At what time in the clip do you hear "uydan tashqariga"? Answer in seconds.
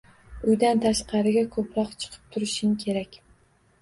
0.51-1.43